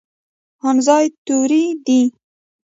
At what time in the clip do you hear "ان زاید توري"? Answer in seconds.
0.67-1.63